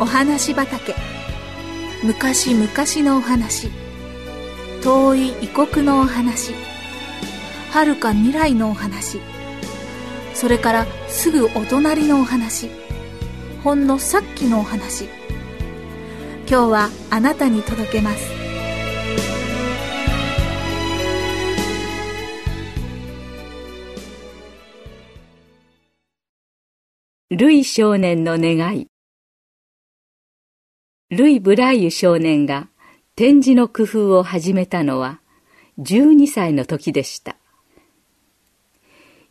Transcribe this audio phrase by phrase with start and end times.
[0.00, 0.94] お話畑。
[2.02, 2.66] 昔々
[3.06, 3.68] のお話。
[4.82, 6.54] 遠い異国のお話。
[7.70, 9.20] 遥か未来のお話。
[10.32, 12.70] それからすぐお隣のお話。
[13.62, 15.04] ほんのさっきのお話。
[16.48, 18.30] 今日はあなたに届けます。
[27.28, 28.89] ルイ少年の願い。
[31.10, 32.68] ルイ・ブライユ少年が
[33.16, 35.18] 展示の工夫を始めたのは
[35.80, 37.34] 12歳の時でした。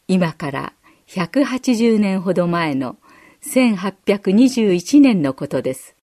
[0.09, 0.73] 今から
[1.07, 2.97] 180年ほど前の
[3.43, 5.95] 1821年のことです。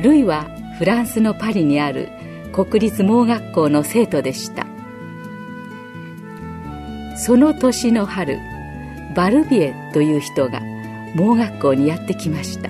[0.00, 0.46] ルイは
[0.78, 2.10] フランスのパリにある
[2.52, 4.73] 国立盲学校の生徒でした。
[7.16, 8.38] その年の春
[9.14, 10.60] バルビエという人が
[11.14, 12.68] 盲学校にやってきました。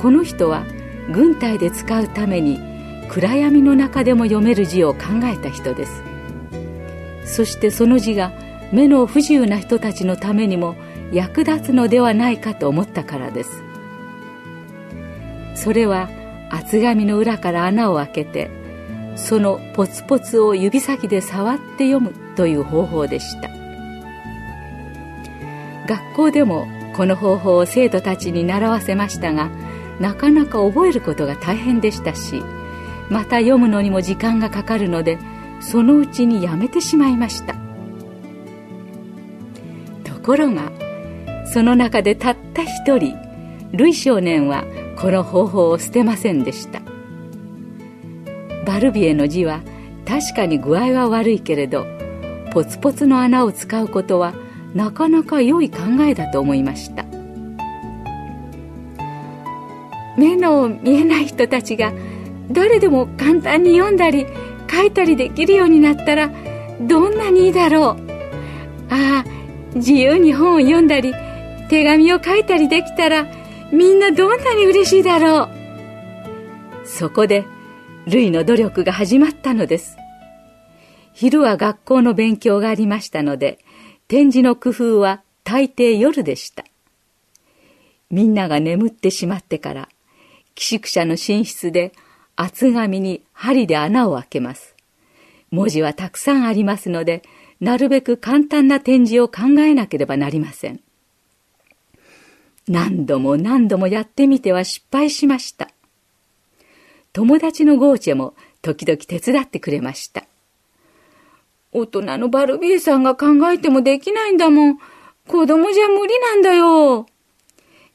[0.00, 0.64] この人は
[1.12, 2.60] 軍隊で使うために
[3.08, 6.02] 暗闇の中でも読める字を考えた人です。
[7.24, 8.32] そしてその字が
[8.72, 10.76] 目の不自由な人たちのためにも
[11.12, 13.62] 役立つのではないかと思ったからです。
[15.54, 16.08] それは
[16.50, 18.50] 厚紙の裏から穴を開けて
[19.16, 23.50] そのポツポツを指先で触って読むという方法でした。
[25.86, 29.50] 学校でもこの方法を生徒たちに習わせましたが
[30.00, 32.42] なかなか覚えることが大変でしたし
[33.08, 35.18] また読むのにも時間がかかるので
[35.60, 37.54] そのうちにやめてしまいました。
[40.04, 40.72] ところが
[41.46, 43.16] その中でたった一人
[43.72, 44.64] ルイ少年は
[44.98, 46.82] この方法を捨てませんでした。
[48.66, 49.60] バルビエの字は
[50.04, 51.86] 確かに具合は悪いけれど
[52.56, 54.32] ポツポツの穴を使うことは
[54.74, 55.76] なかなか良い考
[56.08, 57.04] えだと思いました。
[60.16, 61.92] 目の見えない人たちが
[62.50, 64.26] 誰でも簡単に読んだり
[64.70, 66.30] 書いたりできるようになったら
[66.80, 67.96] どんなにいいだろう。
[68.88, 69.24] ああ
[69.74, 71.12] 自由に本を読んだり
[71.68, 73.26] 手紙を書いたりできたら
[73.70, 75.50] みんなどんなに嬉しいだろ
[76.84, 76.86] う。
[76.86, 77.44] そこで
[78.06, 79.98] ルイの努力が始まったのです。
[81.18, 83.58] 昼は学校の勉強がありましたので
[84.06, 86.62] 展示の工夫は大抵夜でした。
[88.10, 89.88] みんなが眠ってしまってから
[90.54, 91.92] 寄宿舎の寝室で
[92.36, 94.74] 厚紙に針で穴を開けます。
[95.50, 97.22] 文字はたくさんありますので
[97.60, 100.80] なるべく簡単な展示を考えなければなりません。
[102.68, 105.70] 何度も何度もやってみては失敗しました。
[107.14, 110.26] 友達のゴーチェも時々手伝ってくれました。
[111.72, 114.78] 大人のバルビエさんが考えてもできないんだもん
[115.28, 117.06] 子供じゃ無理なんだよ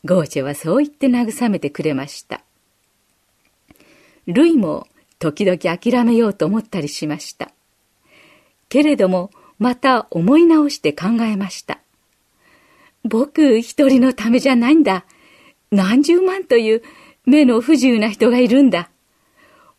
[0.03, 2.41] ゴーチェはそう言って慰めてくれました
[4.27, 4.87] ルイも
[5.21, 7.51] 時々諦めようと思ったりしました。
[8.69, 11.79] けれども、また思い直して考えました。
[13.03, 15.05] 僕一人のためじゃないんだ。
[15.69, 16.81] 何十万という
[17.25, 18.89] 目の不自由な人がいるんだ。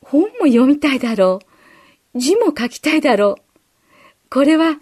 [0.01, 1.41] 本も読みたいだろ
[2.15, 2.19] う。
[2.21, 3.42] 字も書きたいだろう。
[4.33, 4.79] これは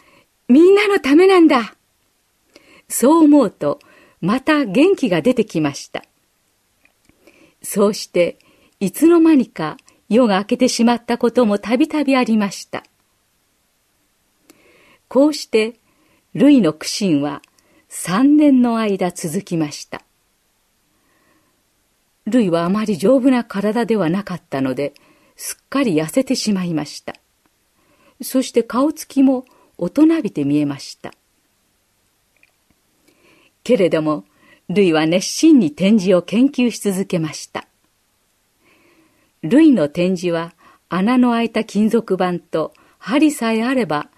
[0.46, 1.74] みんなのためなんだ。
[2.88, 3.80] そう思うと、
[4.20, 6.04] また元気が出てきました。
[7.60, 8.38] そうして、
[8.78, 9.76] いつの間にか
[10.08, 12.84] 夜が明けてしまったこともたびたびありました。
[15.08, 15.74] こうして、
[16.32, 17.42] ルイの苦心は
[17.88, 20.02] 三年の間続きました。
[22.26, 24.94] ルイはあまり丈夫な体ではなかったので、
[25.34, 27.14] すっかり痩せてしまいました。
[28.22, 29.44] そして顔つきも
[29.78, 31.12] 大人びて見えました。
[33.64, 34.24] けれども、
[34.68, 37.66] ルイは熱心に展示を研究し続けました。
[39.42, 40.52] 類の展示は
[40.88, 44.08] 穴の開いた金属板と針さえあれば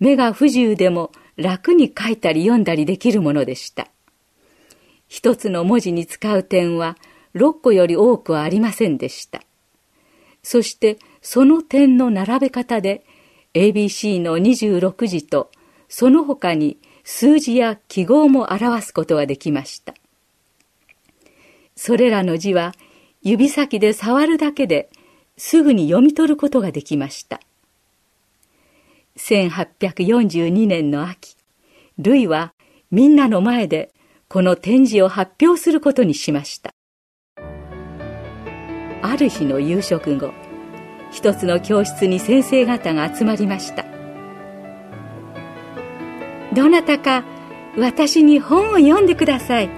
[0.00, 3.88] 目が不自由でも楽に書いたり読んだりできるものでした。
[5.08, 6.96] 一つの文字に使う点は
[7.34, 9.42] 6個より多くはありませんでした。
[10.42, 13.04] そしてその点の並べ方で
[13.54, 15.50] ABC の26字と
[15.88, 19.94] その他に数字や記号も表すことができました。
[21.76, 22.74] それらの字は
[23.22, 24.90] 指先で触るだけで
[25.36, 27.40] すぐに読み取ることができました。
[29.16, 31.36] 1842年の秋、
[31.98, 32.54] ルイは
[32.90, 33.92] みんなの前で
[34.28, 36.72] この展示を発表することにしました。
[39.02, 40.32] ある日の夕食後、
[41.12, 43.84] 一つの教室に先生方が集まりました。
[46.52, 47.24] どなたか
[47.78, 49.70] 私に本を読んでください。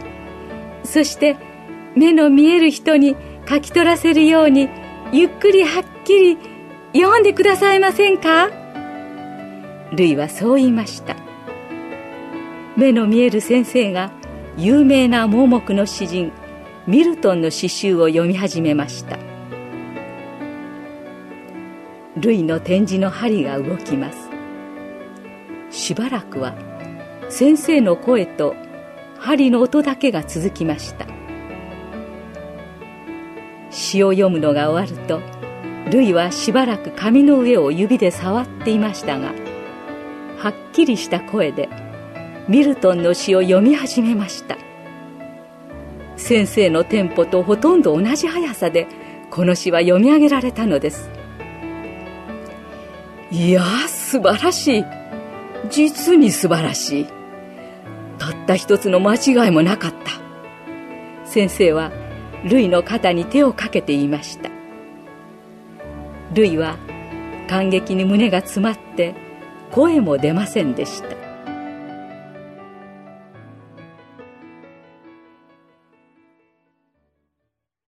[0.85, 1.37] そして
[1.95, 3.17] 目の見える人に
[3.49, 4.69] 書き取らせるように
[5.13, 6.39] ゆっくりはっきり
[6.93, 8.51] 読んでくださいませんか？
[9.93, 11.17] ルイはそう言いました。
[12.77, 14.11] 目の見える先生が
[14.57, 16.33] 有名な盲目の詩人
[16.87, 19.19] ミルトンの詩集を読み始めました。
[22.25, 24.31] ルイの展示の針が動きます。
[25.71, 26.55] しばらくは
[27.29, 28.57] 先生の声と
[29.19, 31.07] 針の音だけが続きました。
[33.71, 35.21] 詩を読むのが終わると
[35.91, 39.35] ルイはしばらく紙の上を指で触っていましたが
[40.39, 41.69] はっきりした声で
[42.49, 44.57] ミルトンの詩を読み始めました。
[46.17, 48.87] 先生のテンポとほとんど同じ速さで
[49.31, 51.11] この詩は読み上げられたのです。
[53.35, 54.85] いや素晴らしい。
[55.69, 57.07] 実に素晴らしい。
[58.17, 61.29] たった一つの間違いもなかった。
[61.29, 61.91] 先生は
[62.45, 64.51] ルイの肩に手をかけて言いました。
[66.33, 66.77] ルイは
[67.49, 69.17] 感激に胸が詰まって
[69.73, 71.17] 声も出ませんでした。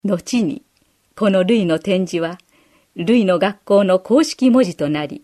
[0.03, 0.63] 後に
[1.15, 2.39] このルイの展示は
[2.97, 5.23] ルイの学校の公式文字となり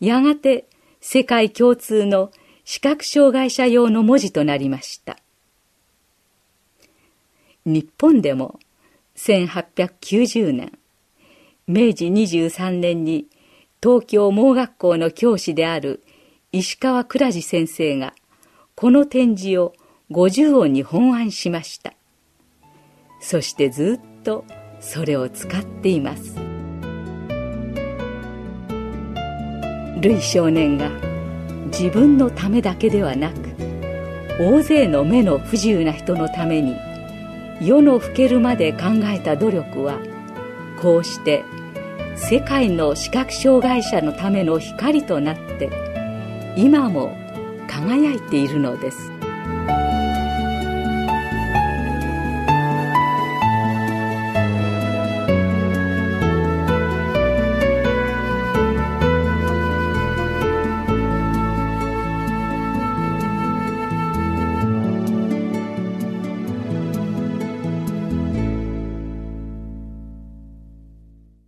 [0.00, 0.64] やがて
[1.00, 2.32] 世界共通の
[2.64, 5.18] 視覚障害者用の文字となりました。
[7.64, 8.58] 日本でも
[9.16, 10.72] 1890年
[11.66, 13.26] 明治23年に
[13.82, 16.02] 東京盲学校の教師である
[16.50, 18.14] 石川倉治先生が
[18.74, 19.74] この展示を
[20.10, 21.92] 50音に本案しました。
[23.20, 24.44] そしてずっと
[24.80, 26.51] それを使っています。
[30.02, 30.90] ルイ少年が
[31.66, 33.36] 自分のためだけではなく
[34.40, 36.74] 大勢の目の不自由な人のために
[37.60, 40.00] 世の更けるまで考えた努力は
[40.80, 41.44] こうして
[42.16, 45.70] 世界の視覚障害者のための光となって
[46.56, 47.16] 今も
[47.68, 49.11] 輝いているのです。